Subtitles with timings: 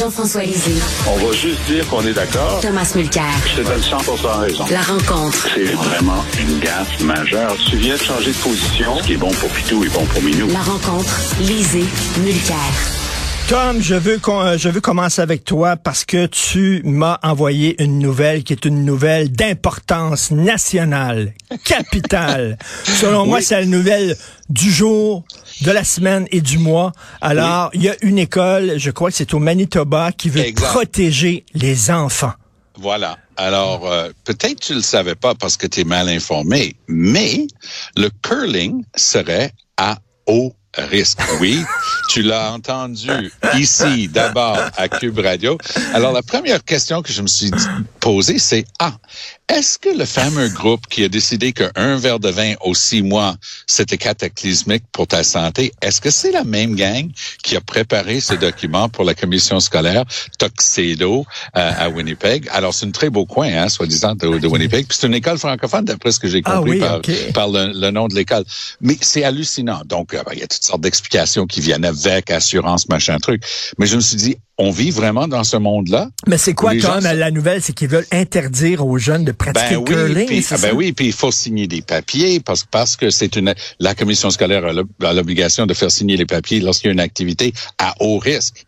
[0.00, 0.80] Jean-François Lisée.
[1.06, 2.58] On va juste dire qu'on est d'accord.
[2.62, 3.24] Thomas Mulcair.
[3.44, 3.98] Je te donne 100
[4.40, 4.64] raison.
[4.70, 5.46] La rencontre.
[5.54, 7.54] C'est vraiment une gaffe majeure.
[7.68, 8.96] Tu viens de changer de position.
[8.96, 10.48] Ce qui est bon pour Pitou est bon pour Minou.
[10.48, 11.14] La rencontre.
[11.40, 11.84] Lisée.
[12.22, 12.99] Mulcair.
[13.50, 17.98] Tom, je veux, euh, je veux commencer avec toi parce que tu m'as envoyé une
[17.98, 22.58] nouvelle qui est une nouvelle d'importance nationale, capitale.
[22.84, 24.16] Selon moi, c'est la nouvelle
[24.50, 25.24] du jour,
[25.62, 26.92] de la semaine et du mois.
[27.20, 31.44] Alors, il y a une école, je crois que c'est au Manitoba, qui veut protéger
[31.52, 32.34] les enfants.
[32.78, 33.18] Voilà.
[33.36, 37.48] Alors, euh, peut-être tu le savais pas parce que tu es mal informé, mais
[37.96, 39.98] le curling serait à
[40.28, 41.18] haut risque.
[41.40, 41.64] Oui,
[42.08, 43.10] tu l'as entendu
[43.56, 45.58] ici d'abord à Cube Radio.
[45.94, 47.50] Alors la première question que je me suis
[48.00, 48.94] posée, c'est ah,
[49.50, 53.34] est-ce que le fameux groupe qui a décidé qu'un verre de vin aux six mois,
[53.66, 57.10] c'était cataclysmique pour ta santé, est-ce que c'est la même gang
[57.42, 60.04] qui a préparé ce document pour la commission scolaire
[60.38, 62.48] Tuxedo euh, à Winnipeg?
[62.52, 64.86] Alors, c'est un très beau coin, hein, soi-disant, de, Winnipeg.
[64.86, 66.78] Puis c'est une école francophone, d'après ce que j'ai ah compris
[67.34, 68.44] par, le, nom de l'école.
[68.80, 69.82] Mais c'est hallucinant.
[69.84, 73.42] Donc, euh, ben, il y a toutes sortes d'explications qui viennent avec, assurance, machin truc.
[73.78, 76.10] Mais je me suis dit, on vit vraiment dans ce monde-là.
[76.26, 77.62] Mais c'est quoi, Tom, la nouvelle?
[77.62, 80.92] C'est qu'ils veulent interdire aux jeunes de pratiquer ben le curling, puis, ah ben oui,
[80.92, 85.12] puis il faut signer des papiers parce, parce que c'est une la commission scolaire a
[85.14, 88.66] l'obligation de faire signer les papiers lorsqu'il y a une activité à haut risque.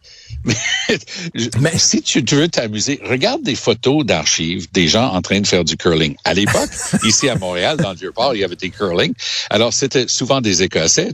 [1.61, 5.65] Mais, si tu veux t'amuser, regarde des photos d'archives des gens en train de faire
[5.65, 6.15] du curling.
[6.25, 6.71] À l'époque,
[7.05, 9.13] ici à Montréal, dans le Vieux-Port, il y avait des curling.
[9.51, 11.13] Alors, c'était souvent des Écossais.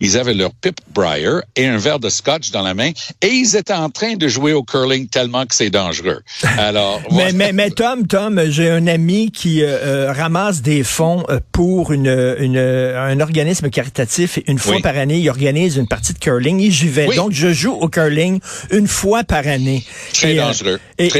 [0.00, 2.90] Ils avaient leur pip briar et un verre de scotch dans la main
[3.20, 6.22] et ils étaient en train de jouer au curling tellement que c'est dangereux.
[6.58, 11.24] Alors, mais, mais, mais, Tom, Tom, j'ai un ami qui euh, euh, ramasse des fonds
[11.28, 14.38] euh, pour une, une, un organisme caritatif.
[14.46, 17.06] Une fois par année, il organise une partie de curling et j'y vais.
[17.14, 18.40] Donc, je joue au curling
[18.70, 19.84] une fois par année.
[20.12, 20.80] Très euh, dangereux.
[20.98, 21.10] Ben,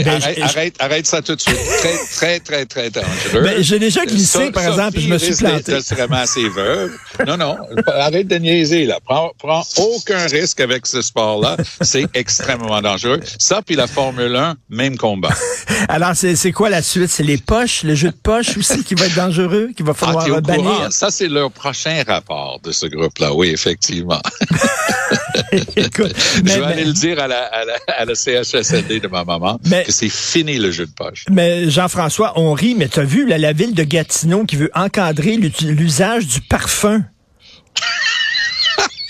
[0.42, 1.56] arrête, arrête, ça tout de suite.
[1.78, 3.42] Très, très, très, très dangereux.
[3.42, 5.74] Ben, j'ai déjà glissé, par exemple, je me suis planté.
[6.12, 6.92] assez veuve.
[7.26, 7.56] Non, non,
[7.86, 8.98] arrête de niaiser, là.
[9.04, 11.56] Prends, prends aucun risque avec ce sport-là.
[11.80, 13.20] C'est extrêmement dangereux.
[13.38, 15.34] Ça, puis la Formule 1, même combat.
[15.88, 17.08] Alors, c'est quoi la suite?
[17.08, 20.26] C'est les poches, le jeu de poche aussi qui va être dangereux, qui va falloir
[20.34, 20.88] ah, bannir?
[20.90, 23.34] Ça, c'est leur prochain rapport de ce groupe-là.
[23.34, 24.20] Oui, effectivement.
[25.76, 29.24] Écoute, je vais aller le dire à la, à la, à la CHSLD de ma
[29.24, 31.24] maman que c'est fini le jeu de poche.
[31.30, 35.36] Mais Jean-François, on rit, mais tu as vu la ville de Gatineau qui veut encadrer
[35.36, 37.04] l'usage du parfum?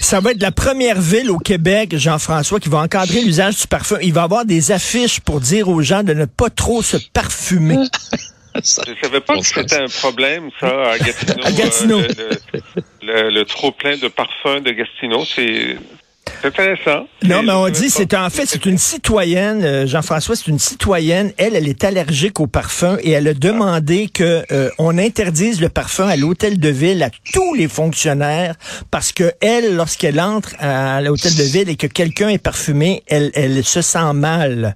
[0.00, 3.96] Ça va être la première ville au Québec, Jean-François, qui va encadrer l'usage du parfum.
[4.02, 7.78] Il va avoir des affiches pour dire aux gens de ne pas trop se parfumer.
[8.54, 11.44] Je ne savais pas que c'était un problème, ça, à Gatineau.
[11.44, 12.00] à Gatineau.
[12.00, 12.34] Euh,
[13.02, 15.78] le, le, trop plein de parfums de Gatineau, c'est
[16.44, 17.06] intéressant.
[17.24, 21.32] Non, mais on dit, c'est en fait, c'est une citoyenne, euh, Jean-François, c'est une citoyenne.
[21.36, 25.68] Elle, elle est allergique au parfum et elle a demandé que euh, on interdise le
[25.68, 28.56] parfum à l'hôtel de ville à tous les fonctionnaires
[28.90, 33.30] parce que elle, lorsqu'elle entre à l'hôtel de ville et que quelqu'un est parfumé, elle,
[33.34, 34.74] elle se sent mal.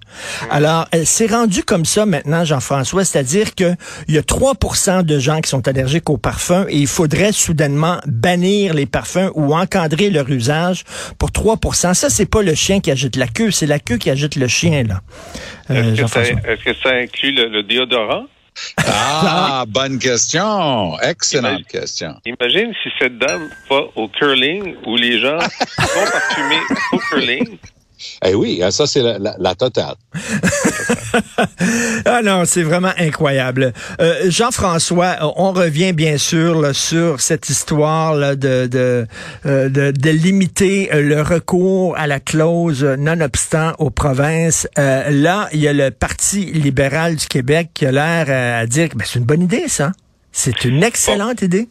[0.51, 3.75] Alors, elle s'est rendue comme ça maintenant, Jean-François, c'est-à-dire que
[4.09, 7.99] il y a 3% de gens qui sont allergiques au parfum et il faudrait soudainement
[8.07, 10.85] bannir les parfums ou encadrer leur usage
[11.19, 14.11] pour 3 Ça, c'est pas le chien qui agite la queue, c'est la queue qui
[14.11, 15.01] agite le chien, là.
[15.71, 18.27] Euh, est-ce, que ça, inclut le, déodorant?
[18.79, 20.99] Ah, bonne question.
[21.01, 22.15] Excellente question.
[22.25, 26.63] Imagine si cette dame va au curling où les gens sont parfumés
[26.93, 27.59] au curling
[28.25, 29.95] eh oui, ah, ça c'est la, totale.
[32.07, 33.73] ah non, c'est vraiment incroyable.
[34.01, 39.07] Euh, Jean-François, on revient bien sûr sur cette histoire de, de,
[39.47, 44.69] euh, de, de, limiter le recours à la clause nonobstant aux provinces.
[44.79, 48.31] Euh, là, il y a le Parti libéral du Québec qui a l'air
[48.61, 49.93] à dire que ben, c'est une bonne idée, ça.
[50.33, 51.69] C'est une excellente idée.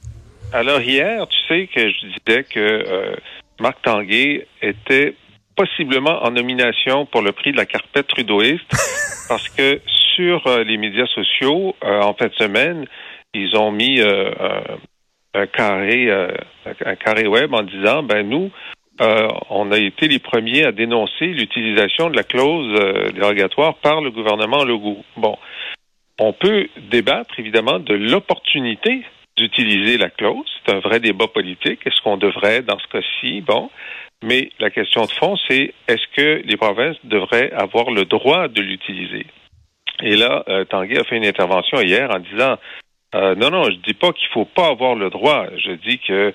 [0.53, 3.16] Alors hier, tu sais que je disais que
[3.59, 5.16] Marc Tanguay était
[5.55, 8.69] possiblement en nomination pour le prix de la carpette trudeauiste,
[9.29, 9.81] parce que
[10.16, 12.85] sur euh, les médias sociaux, euh, en fin de semaine,
[13.34, 14.31] ils ont mis euh,
[15.34, 16.09] un, carré,
[16.85, 18.49] un carré web en disant, ben nous,
[19.49, 24.63] on a été les premiers à dénoncer l'utilisation de la clause dérogatoire par le gouvernement
[24.63, 25.03] Legault.
[25.17, 25.37] Bon,
[26.17, 29.03] on peut débattre évidemment de l'opportunité
[29.35, 30.46] d'utiliser la clause.
[30.66, 31.85] C'est un vrai débat politique.
[31.85, 33.69] Est-ce qu'on devrait, dans ce cas-ci, bon,
[34.25, 38.61] mais la question de fond, c'est est-ce que les provinces devraient avoir le droit de
[38.61, 39.27] l'utiliser?
[40.01, 42.57] Et là, euh, Tanguay a fait une intervention hier en disant
[43.13, 45.45] euh, non, non, je dis pas qu'il faut pas avoir le droit.
[45.57, 46.33] Je dis que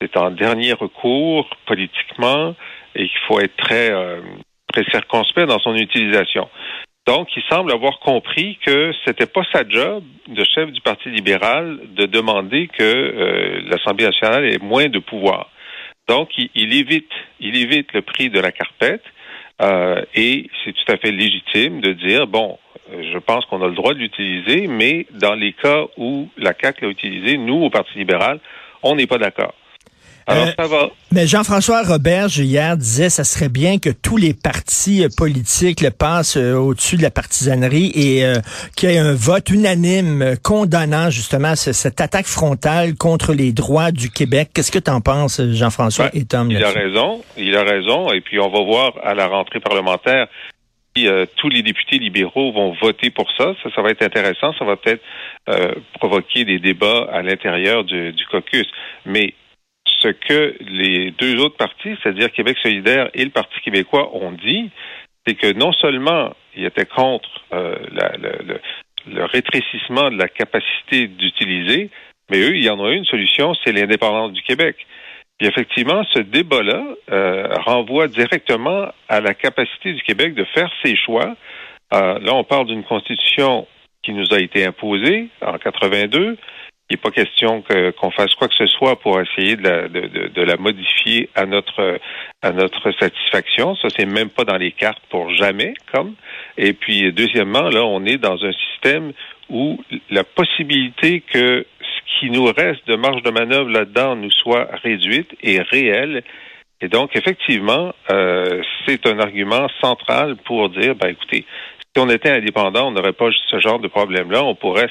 [0.00, 2.54] c'est en dernier recours politiquement
[2.94, 4.20] et qu'il faut être très euh,
[4.72, 6.48] très circonspect dans son utilisation.
[7.06, 11.78] Donc, il semble avoir compris que c'était pas sa job de chef du Parti libéral
[11.94, 15.50] de demander que l'Assemblée nationale ait moins de pouvoir.
[16.08, 17.10] Donc, il, évite,
[17.40, 19.04] il évite le prix de la carpette
[19.62, 22.58] euh, et c'est tout à fait légitime de dire bon,
[22.90, 26.82] je pense qu'on a le droit de l'utiliser, mais dans les cas où la CAC
[26.82, 28.40] l'a utilisé, nous au Parti libéral,
[28.82, 29.54] on n'est pas d'accord.
[30.26, 30.90] Alors, euh, ça va.
[31.12, 35.90] Mais Jean-François Roberge, hier, disait ça serait bien que tous les partis euh, politiques le
[35.90, 38.24] passent euh, au-dessus de la partisanerie et
[38.76, 44.10] qu'il y ait un vote unanime condamnant justement cette attaque frontale contre les droits du
[44.10, 44.50] Québec.
[44.54, 46.50] Qu'est-ce que tu en penses, Jean-François et Tom?
[46.50, 48.12] Il a raison, il a raison.
[48.12, 50.26] Et puis, on va voir à la rentrée parlementaire
[50.96, 51.06] si
[51.36, 53.54] tous les députés libéraux vont voter pour ça.
[53.62, 54.52] Ça, ça va être intéressant.
[54.58, 55.02] Ça va peut-être
[55.98, 58.66] provoquer des débats à l'intérieur du, du caucus.
[59.04, 59.34] Mais
[60.04, 64.70] ce que les deux autres partis, c'est-à-dire Québec solidaire et le Parti québécois, ont dit,
[65.26, 67.76] c'est que non seulement ils étaient contre euh,
[69.06, 71.90] le, rétrécissement de la capacité d'utiliser,
[72.30, 74.76] mais eux, il y en a une solution, c'est l'indépendance du Québec.
[75.38, 80.96] Puis effectivement, ce débat-là euh, renvoie directement à la capacité du Québec de faire ses
[80.96, 81.34] choix.
[81.92, 83.66] Euh, là, on parle d'une constitution
[84.02, 86.36] qui nous a été imposée en 82,
[86.90, 87.62] il n'est pas question
[87.98, 91.46] qu'on fasse quoi que ce soit pour essayer de la, de, de, la modifier à
[91.46, 91.98] notre
[92.42, 93.74] à notre satisfaction.
[93.76, 96.14] Ça, c'est même pas dans les cartes pour jamais, comme.
[96.58, 99.12] Et puis, deuxièmement, là, on est dans un système
[99.48, 104.68] où la possibilité que ce qui nous reste de marge de manœuvre là-dedans nous soit
[104.82, 106.22] réduite est réelle.
[106.82, 111.46] Et donc, effectivement, euh, c'est un argument central pour dire, ben écoutez,
[111.94, 114.44] si on était indépendant, on n'aurait pas ce genre de problème-là.
[114.44, 114.90] On pourrait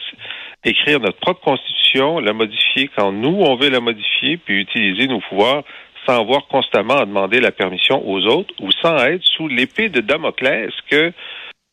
[0.66, 5.20] écrire notre propre constitution, la modifier quand nous, on veut la modifier, puis utiliser nos
[5.22, 5.64] pouvoirs
[6.06, 10.02] sans avoir constamment à demander la permission aux autres ou sans être sous l'épée de
[10.02, 11.14] Damoclès que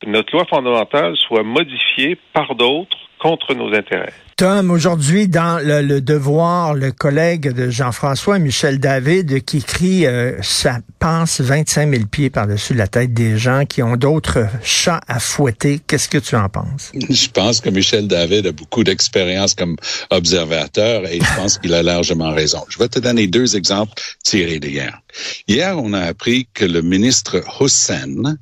[0.07, 4.13] notre loi fondamentale soit modifiée par d'autres contre nos intérêts.
[4.37, 10.79] Tom, aujourd'hui, dans le, Devoir, le collègue de Jean-François, Michel David, qui écrit euh, Ça
[10.99, 15.81] passe 25 000 pieds par-dessus la tête des gens qui ont d'autres chats à fouetter.
[15.87, 16.91] Qu'est-ce que tu en penses?
[16.95, 19.77] Je pense que Michel David a beaucoup d'expérience comme
[20.09, 22.65] observateur et je pense qu'il a largement raison.
[22.71, 23.93] Je vais te donner deux exemples
[24.25, 25.03] tirés d'hier.
[25.49, 28.39] Hier, on a appris que le ministre Hussein,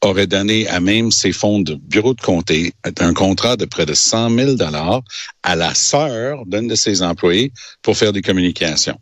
[0.00, 3.94] aurait donné à même ses fonds de bureau de comté un contrat de près de
[3.94, 5.02] 100 000 dollars
[5.42, 7.52] à la sœur d'un de ses employés
[7.82, 8.98] pour faire des communications.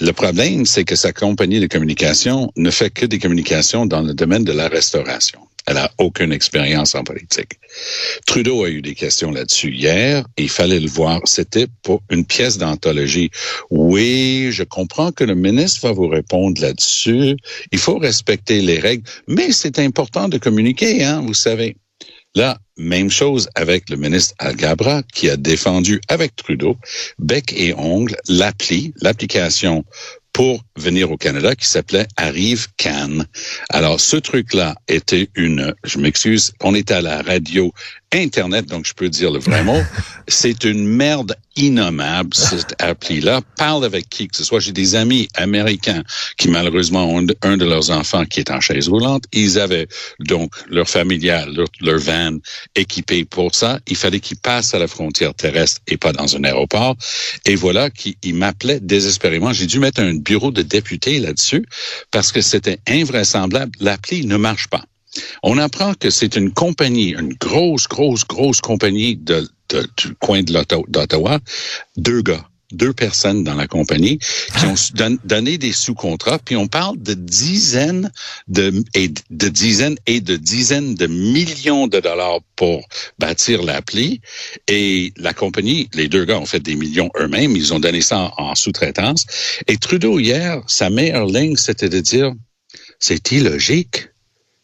[0.00, 4.14] Le problème, c'est que sa compagnie de communication ne fait que des communications dans le
[4.14, 5.40] domaine de la restauration.
[5.66, 7.52] Elle a aucune expérience en politique.
[8.26, 11.20] Trudeau a eu des questions là-dessus hier il fallait le voir.
[11.24, 13.30] C'était pour une pièce d'anthologie.
[13.70, 17.36] Oui, je comprends que le ministre va vous répondre là-dessus.
[17.72, 21.76] Il faut respecter les règles, mais c'est important de communiquer, hein, vous savez.
[22.36, 26.76] Là, même chose avec le ministre Algabra qui a défendu avec Trudeau,
[27.18, 29.84] bec et ongle, l'appli, l'application
[30.32, 33.26] pour venir au Canada qui s'appelait Arrive Cannes.
[33.68, 37.72] Alors, ce truc-là était une, je m'excuse, on était à la radio
[38.12, 39.80] Internet, donc je peux dire le vrai mot,
[40.28, 43.40] c'est une merde innommable, cette appli-là.
[43.56, 44.60] Parle avec qui que ce soit.
[44.60, 46.02] J'ai des amis américains
[46.36, 49.24] qui, malheureusement, ont un de leurs enfants qui est en chaise roulante.
[49.32, 49.86] Ils avaient
[50.20, 52.38] donc leur familial, leur, van
[52.74, 53.78] équipé pour ça.
[53.86, 56.96] Il fallait qu'ils passent à la frontière terrestre et pas dans un aéroport.
[57.46, 59.52] Et voilà qu'ils m'appelaient désespérément.
[59.52, 61.64] J'ai dû mettre un bureau de député là-dessus
[62.10, 63.72] parce que c'était invraisemblable.
[63.80, 64.84] L'appli ne marche pas.
[65.42, 69.48] On apprend que c'est une compagnie, une grosse, grosse, grosse compagnie de,
[69.96, 70.52] du coin de
[70.88, 71.40] d'Ottawa,
[71.96, 76.98] deux gars deux personnes dans la compagnie qui ont donné des sous-contrats, puis on parle
[76.98, 78.10] de dizaines
[78.48, 82.86] de, et de dizaines et de dizaines de millions de dollars pour
[83.18, 84.20] bâtir l'appli.
[84.68, 88.32] Et la compagnie, les deux gars ont fait des millions eux-mêmes, ils ont donné ça
[88.36, 89.26] en sous-traitance.
[89.66, 92.32] Et Trudeau, hier, sa meilleure ligne, c'était de dire,
[92.98, 94.09] c'est illogique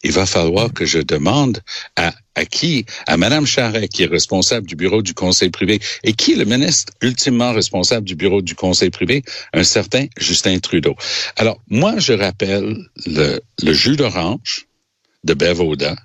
[0.06, 1.58] il va falloir que je demande
[1.96, 2.12] à,
[2.44, 2.86] qui?
[3.08, 5.80] À Mme Charret, qui est responsable du bureau du conseil privé.
[6.04, 9.24] Et qui est le ministre ultimement responsable du bureau du conseil privé?
[9.52, 10.94] Un certain Justin Trudeau.
[11.34, 14.66] Alors, moi, je rappelle le, le jus d'orange
[15.24, 15.96] de Bevoda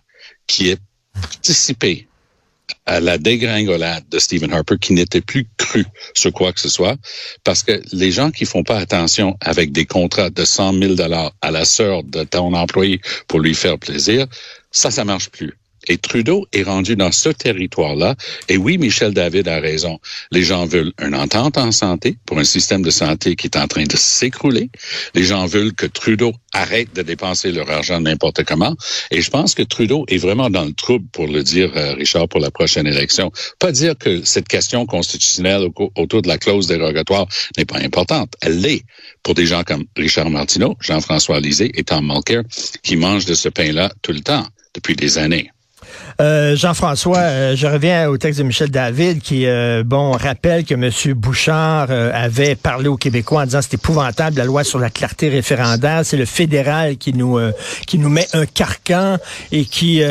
[0.47, 0.79] qui est
[1.13, 2.07] participé
[2.85, 6.97] à la dégringolade de Stephen Harper qui n'était plus cru sur quoi que ce soit,
[7.43, 11.31] parce que les gens qui font pas attention avec des contrats de 100 000 dollars
[11.41, 14.27] à la sœur de ton employé pour lui faire plaisir,
[14.71, 15.53] ça, ça marche plus.
[15.87, 18.15] Et Trudeau est rendu dans ce territoire-là.
[18.49, 19.99] Et oui, Michel David a raison.
[20.31, 23.67] Les gens veulent une entente en santé pour un système de santé qui est en
[23.67, 24.69] train de s'écrouler.
[25.15, 28.75] Les gens veulent que Trudeau arrête de dépenser leur argent n'importe comment.
[29.09, 32.27] Et je pense que Trudeau est vraiment dans le trouble, pour le dire, euh, Richard,
[32.27, 33.31] pour la prochaine élection.
[33.59, 38.33] Pas dire que cette question constitutionnelle autour de la clause dérogatoire n'est pas importante.
[38.41, 38.83] Elle l'est
[39.23, 42.43] pour des gens comme Richard Martineau, Jean-François Lisée et Tom Mulcair,
[42.83, 45.51] qui mangent de ce pain-là tout le temps, depuis des années.
[46.19, 50.75] Euh, Jean-François, euh, je reviens au texte de Michel David qui, euh, bon, rappelle que
[50.75, 50.89] M.
[51.15, 56.01] Bouchard avait parlé aux Québécois en disant c'est épouvantable la loi sur la clarté référendaire,
[56.03, 57.39] c'est le fédéral qui nous
[57.87, 59.17] qui nous met un carcan
[59.51, 60.03] et qui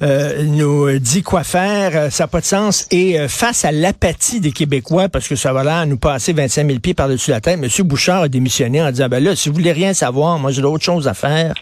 [0.00, 2.86] nous dit quoi faire, ça n'a pas de sens.
[2.90, 6.78] Et face à l'apathie des Québécois, parce que ça va là nous passer 25 000
[6.80, 7.68] pieds par-dessus la tête, M.
[7.86, 10.84] Bouchard a démissionné en disant ben là, si vous voulez rien savoir, moi j'ai d'autres
[10.84, 11.54] choses à faire.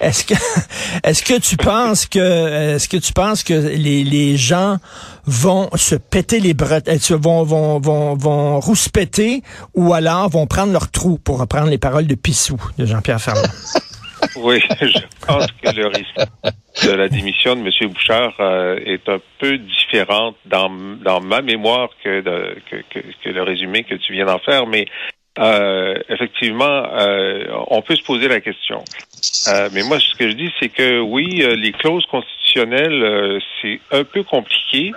[0.00, 0.34] Est-ce que
[1.04, 4.76] est-ce que tu penses que est-ce que tu penses que les, les gens
[5.26, 9.42] vont se péter les bretelles, euh, vont, vont, vont, vont rouspéter
[9.74, 13.44] ou alors vont prendre leur trou, pour reprendre les paroles de Pissou de Jean-Pierre Ferland?
[14.36, 17.90] oui, je pense que le risque de la démission de M.
[17.90, 20.70] Bouchard euh, est un peu différente dans,
[21.04, 24.86] dans ma mémoire que, que, que, le résumé que tu viens d'en faire, mais
[25.38, 28.84] euh, effectivement, euh, on peut se poser la question.
[29.48, 34.04] Euh, mais moi, ce que je dis, c'est que oui, les clauses constitutionnelles, c'est un
[34.04, 34.92] peu compliqué,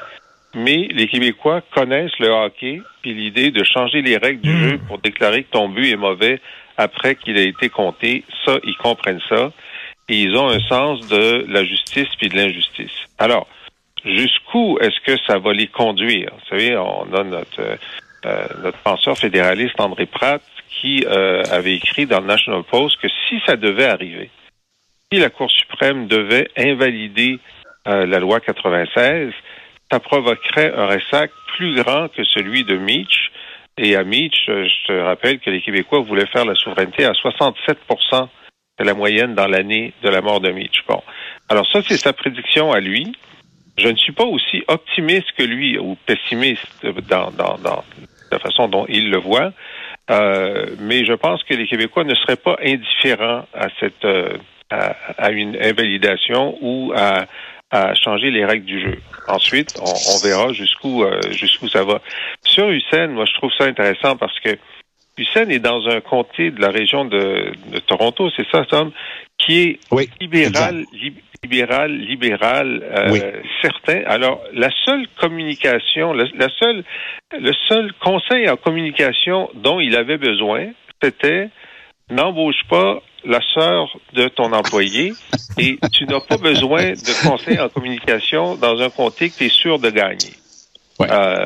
[0.55, 4.69] mais les Québécois connaissent le hockey, puis l'idée de changer les règles du hmm.
[4.69, 6.41] jeu pour déclarer que ton but est mauvais
[6.77, 9.51] après qu'il a été compté, ça, ils comprennent ça,
[10.09, 12.91] et ils ont un sens de la justice puis de l'injustice.
[13.19, 13.47] Alors,
[14.03, 16.31] jusqu'où est-ce que ça va les conduire?
[16.33, 17.77] Vous savez, on a notre
[18.25, 23.07] euh, notre penseur fédéraliste André Pratt qui euh, avait écrit dans le National Post que
[23.27, 24.29] si ça devait arriver,
[25.11, 27.39] si la Cour suprême devait invalider
[27.87, 29.31] euh, la loi 96,
[29.91, 33.31] ça provoquerait un ressac plus grand que celui de Meach.
[33.77, 38.27] Et à Meach, je te rappelle que les Québécois voulaient faire la souveraineté à 67%
[38.79, 40.83] de la moyenne dans l'année de la mort de Meach.
[40.87, 41.01] Bon.
[41.49, 43.11] Alors ça, c'est sa prédiction à lui.
[43.77, 47.83] Je ne suis pas aussi optimiste que lui ou pessimiste dans, dans, dans
[48.31, 49.51] la façon dont il le voit,
[50.09, 54.37] euh, mais je pense que les Québécois ne seraient pas indifférents à cette euh,
[54.69, 57.25] à, une invalidation ou à,
[57.71, 58.99] à, changer les règles du jeu.
[59.27, 62.01] Ensuite, on, on verra jusqu'où euh, jusqu'où ça va.
[62.43, 64.57] Sur Hussein, moi je trouve ça intéressant parce que
[65.21, 68.91] Hussein est dans un comté de la région de, de Toronto, c'est ça, Tom,
[69.37, 69.79] qui est
[70.19, 70.85] libéral,
[71.43, 74.03] libéral, libéral, euh, certain.
[74.05, 76.83] Alors, la seule communication, la, seule,
[77.33, 80.67] le seul conseil en communication dont il avait besoin,
[81.01, 81.49] c'était
[82.09, 85.13] n'embauche pas la sœur de ton employé
[85.57, 89.49] et tu n'as pas besoin de conseil en communication dans un comté que tu es
[89.49, 90.33] sûr de gagner.
[91.01, 91.45] Euh,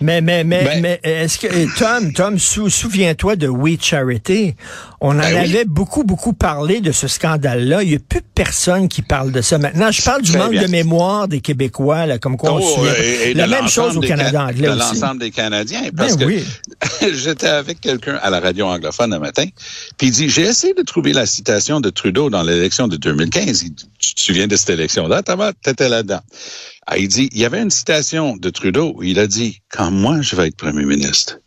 [0.00, 4.54] mais, mais, mais, ben- mais est-ce que, Tom, Tom, souviens-toi de We Charity?
[5.00, 7.82] On en ben avait beaucoup, beaucoup parlé de ce scandale-là.
[7.82, 9.58] Il n'y a plus personne qui parle de ça.
[9.58, 12.84] Maintenant, je parle du manque de mémoire des Québécois, là, comme quoi on oh,
[13.34, 15.82] La même chose au Canada anglais de l'ensemble des Canadiens.
[15.92, 16.24] Ben parce que
[17.12, 19.46] j'étais avec quelqu'un à la radio anglophone un matin,
[19.96, 23.64] puis il dit, j'ai essayé de trouver la citation de Trudeau dans l'élection de 2015.
[23.98, 25.22] tu te souviens de cette élection-là?
[25.62, 26.20] T'étais là-dedans.
[26.86, 29.90] Ah, il dit, il y avait une citation de Trudeau où il a dit, quand
[29.90, 31.38] moi je vais être premier ministre,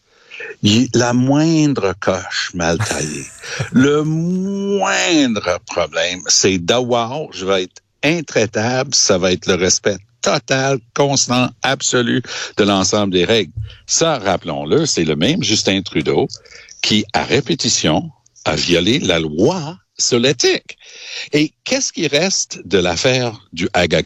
[0.93, 3.25] la moindre coche mal taillée,
[3.71, 10.79] le moindre problème, c'est d'avoir, je vais être intraitable, ça va être le respect total,
[10.93, 12.21] constant, absolu
[12.57, 13.53] de l'ensemble des règles.
[13.87, 16.27] Ça, rappelons-le, c'est le même Justin Trudeau
[16.81, 18.11] qui, à répétition,
[18.45, 20.77] a violé la loi sur l'éthique.
[21.33, 24.01] Et qu'est-ce qui reste de l'affaire du Aga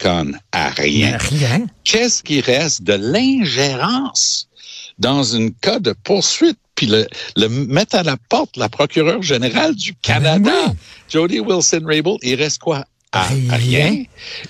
[0.51, 1.17] À rien.
[1.17, 1.67] Rien.
[1.83, 4.49] Qu'est-ce qui reste de l'ingérence
[4.97, 6.57] dans une cas de poursuite?
[6.75, 10.73] Puis le, le mettre à la porte la procureure générale du Canada,
[11.07, 12.85] Jody Wilson-Raybould, il reste quoi?
[13.11, 14.03] À rien.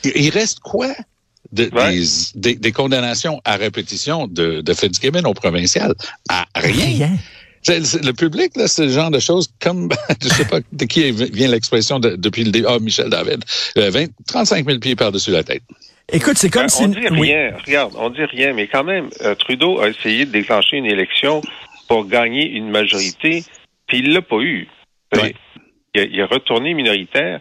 [0.03, 0.95] Il reste quoi?
[1.51, 1.69] De,
[2.35, 5.93] des, des, condamnations à répétition de, de Fitzgibbon au provincial?
[6.29, 6.85] À rien.
[6.85, 7.17] rien.
[7.67, 9.89] Le public, là, c'est le genre de choses comme,
[10.21, 13.43] je sais pas de qui vient l'expression depuis le début, ah, Michel David,
[13.75, 15.63] 20, 35 000 pieds par-dessus la tête.
[16.11, 16.83] Écoute, c'est comme ben, si...
[16.83, 20.31] On dit rien, regarde, on dit rien, mais quand même, euh, Trudeau a essayé de
[20.31, 21.41] déclencher une élection
[21.87, 23.43] pour gagner une majorité,
[23.87, 24.67] puis il l'a pas eu.
[25.95, 27.39] Il, a, retourné minoritaire,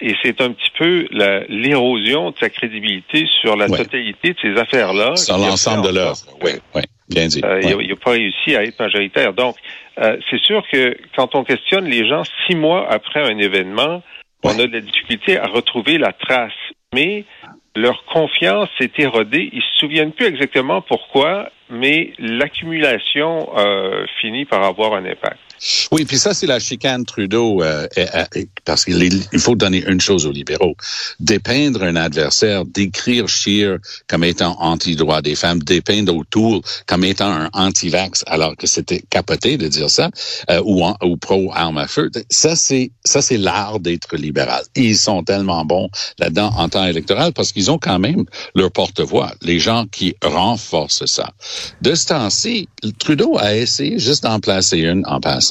[0.00, 1.06] et c'est un petit peu
[1.48, 5.16] l'érosion de sa crédibilité sur la totalité de ces affaires-là.
[5.16, 6.82] Sur l'ensemble de l'œuvre, oui, oui.
[7.08, 7.40] Bien dit.
[7.44, 9.32] Euh, il n'a pas réussi à être majoritaire.
[9.32, 9.56] Donc,
[9.98, 14.02] euh, c'est sûr que quand on questionne les gens six mois après un événement,
[14.44, 16.52] on a de la difficulté à retrouver la trace.
[16.94, 17.24] Mais
[17.74, 19.50] leur confiance s'est érodée.
[19.52, 25.38] Ils se souviennent plus exactement pourquoi, mais l'accumulation euh, finit par avoir un impact.
[25.92, 27.86] Oui, puis ça, c'est la chicane Trudeau, euh,
[28.64, 29.02] parce qu'il
[29.32, 30.74] il faut donner une chose aux libéraux.
[31.18, 37.50] Dépeindre un adversaire, décrire Scheer comme étant anti-droit des femmes, dépeindre O'Toole comme étant un
[37.52, 40.10] anti-vax, alors que c'était capoté de dire ça,
[40.50, 42.10] euh, ou, ou pro-arme à feu.
[42.30, 44.62] Ça, c'est ça c'est l'art d'être libéral.
[44.76, 45.88] Ils sont tellement bons
[46.18, 48.24] là-dedans en temps électoral parce qu'ils ont quand même
[48.54, 51.32] leur porte-voix, les gens qui renforcent ça.
[51.82, 55.49] De ce temps-ci, Trudeau a essayé juste d'en placer une en passant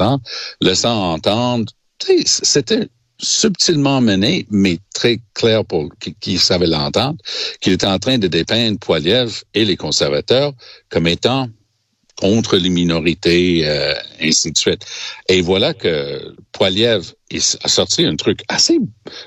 [0.62, 1.72] laissant entendre,
[2.26, 2.88] c'était
[3.22, 7.18] subtilement mené, mais très clair pour qui, qui savait l'entendre,
[7.60, 10.54] qu'il était en train de dépeindre Poiliev et les conservateurs
[10.90, 11.48] comme étant
[12.20, 14.86] contre les minorités, euh, ainsi de suite.
[15.30, 17.14] Et voilà que Poiliev
[17.64, 18.78] a sorti un truc assez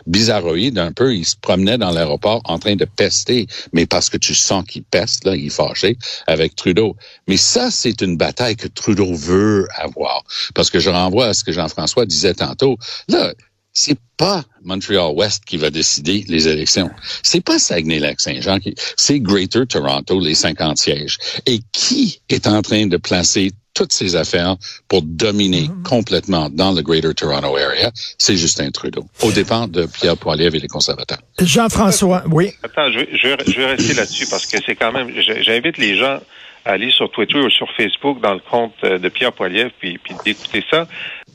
[0.06, 1.14] bizarroïde un peu.
[1.14, 4.82] Il se promenait dans l'aéroport en train de pester, mais parce que tu sens qu'il
[4.82, 5.96] peste, là, il est fâché
[6.26, 6.94] avec Trudeau.
[7.28, 10.22] Mais ça, c'est une bataille que Trudeau veut avoir.
[10.54, 12.76] Parce que je renvoie à ce que Jean-François disait tantôt.
[13.08, 13.32] Là,
[13.72, 16.90] c'est pas Montreal West qui va décider les élections.
[17.22, 21.18] C'est pas Saguenay-Lac-Saint-Jean qui, c'est Greater Toronto, les 50 sièges.
[21.46, 24.56] Et qui est en train de placer toutes ces affaires
[24.88, 25.82] pour dominer mm-hmm.
[25.82, 30.60] complètement dans le Greater Toronto Area, c'est Justin Trudeau, au dépend de Pierre Poilievre et
[30.60, 31.20] les conservateurs.
[31.40, 32.52] Jean-François, oui.
[32.62, 33.08] Attends, je vais,
[33.46, 35.10] je vais rester là-dessus parce que c'est quand même,
[35.42, 36.20] j'invite les gens
[36.64, 40.14] à aller sur Twitter ou sur Facebook dans le compte de Pierre Poilievre puis, puis
[40.24, 40.86] d'écouter ça.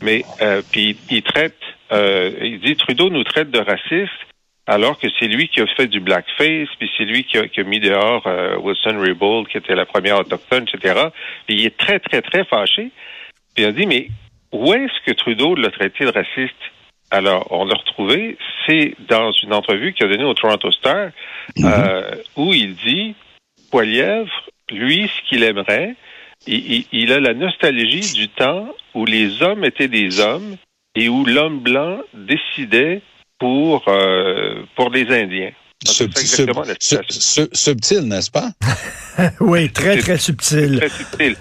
[0.02, 1.56] Mais euh, puis il traite
[1.92, 4.12] euh, il dit Trudeau nous traite de racistes
[4.68, 7.62] alors que c'est lui qui a fait du blackface, puis c'est lui qui a, qui
[7.62, 11.06] a mis dehors euh, Wilson Raybould, qui était la première autochtone, etc.
[11.48, 12.92] Puis il est très, très, très fâché.
[13.56, 14.10] Puis il a dit, mais
[14.52, 16.56] où est-ce que Trudeau l'a traité de raciste?
[17.10, 21.12] Alors, on l'a retrouvé, c'est dans une entrevue qu'il a donnée au Toronto Star,
[21.56, 21.66] mm-hmm.
[21.66, 23.16] euh, où il dit,
[23.72, 25.96] Poilièvre, lui, ce qu'il aimerait,
[26.46, 30.58] il, il, a la nostalgie du temps où les hommes étaient des hommes
[30.98, 33.02] et où l'homme blanc décidait
[33.40, 35.52] pour, euh, pour les Indiens.
[35.86, 36.26] Subtil,
[37.54, 38.50] subtil n'est-ce pas?
[39.40, 40.78] oui, très, très subtil.
[40.78, 41.36] Très subtil.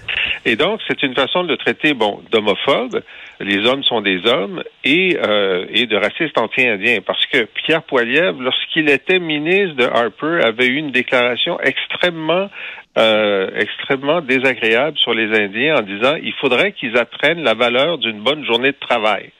[0.45, 3.01] Et donc, c'est une façon de traiter, bon, d'homophobe,
[3.39, 6.99] les hommes sont des hommes, et, euh, et de racistes anti-indiens.
[7.05, 12.49] Parce que Pierre Poilievre, lorsqu'il était ministre de Harper, avait eu une déclaration extrêmement
[12.97, 18.21] euh, extrêmement désagréable sur les Indiens en disant il faudrait qu'ils apprennent la valeur d'une
[18.21, 19.31] bonne journée de travail.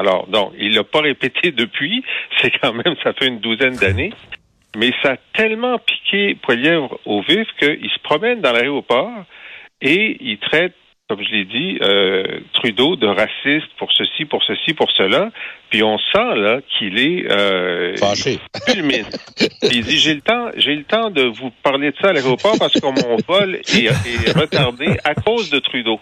[0.00, 2.02] Alors, donc, il l'a pas répété depuis.
[2.40, 4.12] C'est quand même, ça fait une douzaine d'années.
[4.76, 9.10] Mais ça a tellement piqué Poilièvre au vif qu'il se promène dans l'aéroport
[9.82, 10.74] et il traite
[11.10, 15.30] comme je l'ai dit, euh, Trudeau de raciste pour ceci, pour ceci, pour cela.
[15.68, 18.38] Puis on sent là qu'il est euh, fâché.
[19.72, 22.56] il dit j'ai le temps, j'ai le temps de vous parler de ça à l'aéroport
[22.60, 25.98] parce que mon vol est, est, retardé à cause de Trudeau.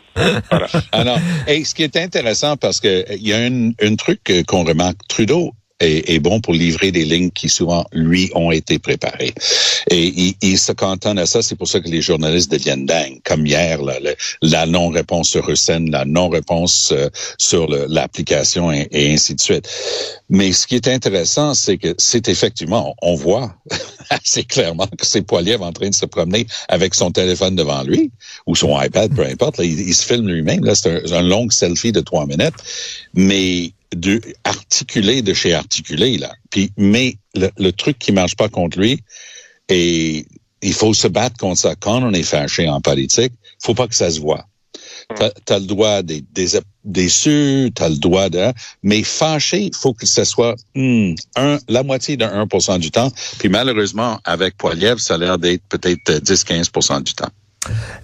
[0.51, 0.67] Voilà.
[0.93, 4.65] Alors, et ce qui est intéressant parce que il y a un, un truc qu'on
[4.65, 9.33] remarque, Trudeau est, bon pour livrer des lignes qui souvent, lui, ont été préparées.
[9.91, 11.43] Et il, se cantonne à ça.
[11.43, 13.21] C'est pour ça que les journalistes deviennent dingues.
[13.25, 13.95] Comme hier, là,
[14.43, 19.69] la non-réponse sur scène, la non-réponse euh, sur l'application et, ainsi de suite.
[20.29, 23.55] Mais ce qui est intéressant, c'est que c'est effectivement, on voit
[24.11, 28.11] assez clairement que c'est Poiliev en train de se promener avec son téléphone devant lui
[28.47, 29.59] ou son iPad, peu importe.
[29.59, 30.65] Là, il, se filme lui-même.
[30.65, 32.55] Là, c'est un, un long selfie de trois minutes.
[33.15, 36.33] Mais de articulé de chez articulé là.
[36.51, 39.03] Puis mais le, truc qui marche pas contre lui
[39.69, 40.27] et
[40.63, 43.95] il faut se battre contre ça quand on est fâché en politique, faut pas que
[43.95, 44.45] ça se voit.
[45.17, 46.49] T'as as le droit des, des
[47.75, 52.17] t'as le droit de, mais fâché, il faut que ce soit hmm, un, la moitié
[52.17, 53.11] de 1% du temps.
[53.39, 57.31] Puis malheureusement, avec Poiliev, ça a l'air d'être peut-être 10-15% du temps.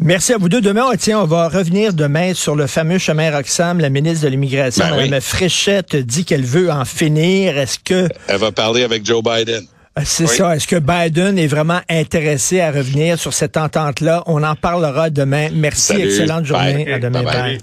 [0.01, 0.61] Merci à vous deux.
[0.61, 3.81] Demain, tiens, on va revenir demain sur le fameux chemin Roxham.
[3.81, 7.59] La ministre de l'Immigration, ben Mme Fréchette, dit qu'elle veut en finir.
[7.59, 8.09] Est-ce que...
[8.29, 9.65] Elle va parler avec Joe Biden.
[9.99, 10.57] Euh, c'est ça.
[10.57, 14.23] Est-ce que Biden est vraiment intéressé à revenir sur cette entente-là?
[14.27, 15.49] On en parlera demain.
[15.53, 15.95] Merci.
[15.95, 16.93] Excellente journée.
[16.93, 17.59] À demain.